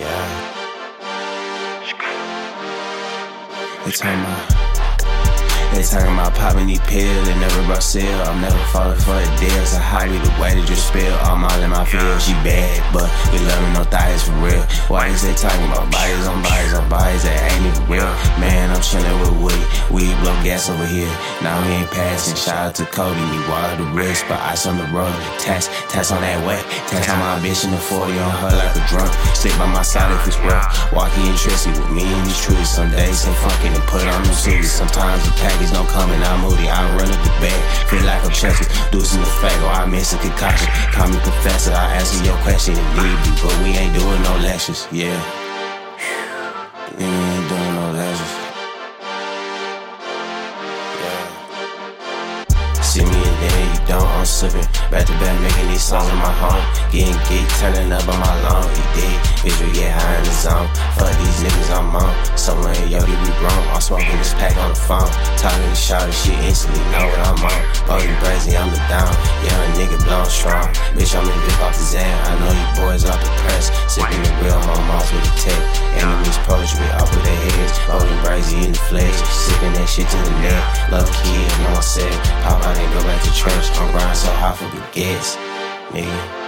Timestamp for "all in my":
11.44-11.84